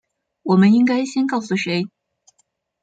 [0.41, 1.87] 我们应该先告诉谁？